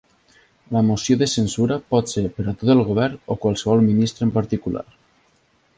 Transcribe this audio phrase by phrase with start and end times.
[0.75, 4.37] La moció de censura pot ser per a tot el govern o qualsevol ministre en
[4.41, 4.87] particular.